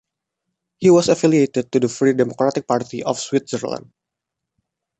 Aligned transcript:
He 0.79 0.89
was 0.89 1.09
affiliated 1.09 1.71
to 1.71 1.79
the 1.79 1.87
Free 1.87 2.13
Democratic 2.13 2.67
Party 2.67 3.03
of 3.03 3.19
Switzerland. 3.19 3.93